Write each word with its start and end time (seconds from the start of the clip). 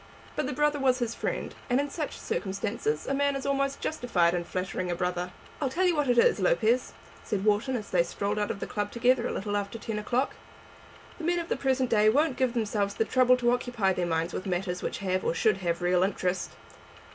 But 0.35 0.47
the 0.47 0.53
brother 0.53 0.79
was 0.79 0.97
his 0.97 1.13
friend, 1.13 1.53
and 1.69 1.79
in 1.79 1.91
such 1.91 2.17
circumstances 2.17 3.05
a 3.05 3.13
man 3.13 3.35
is 3.35 3.45
almost 3.45 3.81
justified 3.81 4.33
in 4.33 4.43
flattering 4.43 4.89
a 4.89 4.95
brother. 4.95 5.31
"I'll 5.61 5.69
tell 5.69 5.85
you 5.85 5.95
what 5.95 6.09
it 6.09 6.17
is, 6.17 6.39
Lopez," 6.39 6.93
said 7.23 7.45
Wharton, 7.45 7.75
as 7.75 7.91
they 7.91 8.01
strolled 8.01 8.39
out 8.39 8.49
of 8.49 8.59
the 8.59 8.65
club 8.65 8.91
together, 8.91 9.27
a 9.27 9.31
little 9.31 9.55
after 9.55 9.77
ten 9.77 9.99
o'clock, 9.99 10.33
"the 11.19 11.23
men 11.23 11.37
of 11.37 11.49
the 11.49 11.55
present 11.55 11.91
day 11.91 12.09
won't 12.09 12.35
give 12.37 12.55
themselves 12.55 12.95
the 12.95 13.05
trouble 13.05 13.37
to 13.37 13.51
occupy 13.51 13.93
their 13.93 14.07
minds 14.07 14.33
with 14.33 14.47
matters 14.47 14.81
which 14.81 14.97
have, 15.05 15.23
or 15.23 15.35
should 15.35 15.57
have, 15.57 15.83
real 15.83 16.01
interest. 16.01 16.49